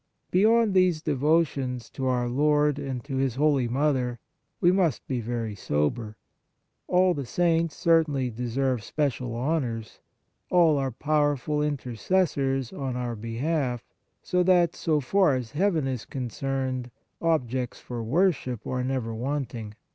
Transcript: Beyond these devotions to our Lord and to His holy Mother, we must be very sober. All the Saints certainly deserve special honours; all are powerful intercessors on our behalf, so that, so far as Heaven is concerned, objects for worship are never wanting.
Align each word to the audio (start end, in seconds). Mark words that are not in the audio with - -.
Beyond 0.31 0.73
these 0.73 1.03
devotions 1.03 1.87
to 1.91 2.07
our 2.07 2.27
Lord 2.27 2.79
and 2.79 3.03
to 3.03 3.17
His 3.17 3.35
holy 3.35 3.67
Mother, 3.67 4.17
we 4.59 4.71
must 4.71 5.05
be 5.05 5.21
very 5.21 5.53
sober. 5.53 6.17
All 6.87 7.13
the 7.13 7.27
Saints 7.27 7.75
certainly 7.75 8.31
deserve 8.31 8.83
special 8.83 9.35
honours; 9.35 9.99
all 10.49 10.79
are 10.79 10.89
powerful 10.89 11.61
intercessors 11.61 12.73
on 12.73 12.95
our 12.95 13.15
behalf, 13.15 13.85
so 14.23 14.41
that, 14.41 14.75
so 14.75 15.01
far 15.01 15.35
as 15.35 15.51
Heaven 15.51 15.85
is 15.85 16.05
concerned, 16.05 16.89
objects 17.21 17.79
for 17.79 18.01
worship 18.03 18.65
are 18.65 18.83
never 18.83 19.13
wanting. 19.13 19.75